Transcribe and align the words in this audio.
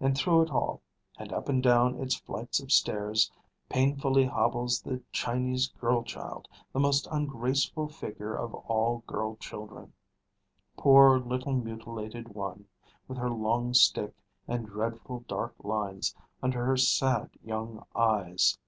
And 0.00 0.18
through 0.18 0.42
it 0.42 0.50
all, 0.50 0.82
and 1.16 1.32
up 1.32 1.48
and 1.48 1.62
down 1.62 1.94
its 1.94 2.16
flights 2.16 2.58
of 2.60 2.72
stairs, 2.72 3.30
painfully 3.68 4.24
hobbles 4.26 4.80
the 4.82 5.04
Chinese 5.12 5.68
girl 5.68 6.02
child, 6.02 6.48
the 6.72 6.80
most 6.80 7.06
ungraceful 7.12 7.86
figure 7.86 8.34
of 8.34 8.54
all 8.54 9.04
girl 9.06 9.36
children, 9.36 9.92
poor 10.76 11.20
little 11.20 11.52
mutilated 11.54 12.30
one, 12.30 12.66
with 13.06 13.18
her 13.18 13.30
long 13.30 13.72
stick 13.72 14.16
and 14.48 14.66
dreadful 14.66 15.20
dark 15.28 15.54
lines 15.62 16.12
under 16.42 16.66
her 16.66 16.76
sad 16.76 17.30
young 17.44 17.84
eyes! 17.94 18.58